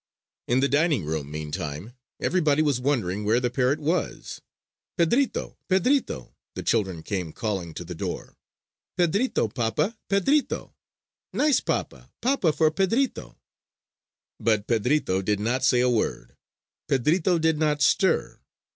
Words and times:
In 0.47 0.61
the 0.61 0.67
dining 0.67 1.05
room, 1.05 1.29
meantime, 1.29 1.93
everybody 2.19 2.63
was 2.63 2.81
wondering 2.81 3.23
where 3.23 3.39
the 3.39 3.51
parrot 3.51 3.79
was. 3.79 4.41
"Pedrito! 4.97 5.57
Pedrito!" 5.69 6.33
the 6.55 6.63
children 6.63 7.03
came 7.03 7.31
calling 7.31 7.71
to 7.75 7.83
the 7.85 7.93
door. 7.93 8.35
"Pedrito! 8.97 9.47
Papa, 9.47 9.95
Pedrito. 10.09 10.73
Nice 11.33 11.59
papa! 11.59 12.09
Papa 12.19 12.51
for 12.51 12.71
Pedrito!" 12.71 13.35
But 14.39 14.65
Pedrito 14.65 15.21
did 15.23 15.39
not 15.39 15.63
say 15.63 15.81
a 15.81 15.87
word. 15.87 16.35
Pedrito 16.89 17.37
did 17.39 17.59
not 17.59 17.83
stir. 17.83 18.39